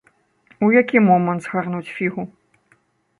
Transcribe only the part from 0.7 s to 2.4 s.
які момант згарнуць фігу?